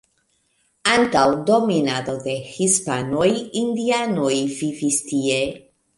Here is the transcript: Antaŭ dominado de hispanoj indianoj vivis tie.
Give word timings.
Antaŭ 0.93 1.25
dominado 1.49 2.15
de 2.25 2.35
hispanoj 2.55 3.29
indianoj 3.65 4.35
vivis 4.59 4.99
tie. 5.13 5.39